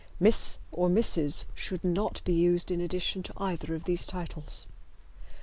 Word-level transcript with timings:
"Miss" 0.19 0.57
or 0.71 0.89
"Mrs." 0.89 1.45
should 1.53 1.83
not 1.83 2.23
be 2.23 2.33
used 2.33 2.71
in 2.71 2.81
addition 2.81 3.21
to 3.21 3.33
either 3.37 3.75
of 3.75 3.83
these 3.83 4.07
titles. 4.07 4.65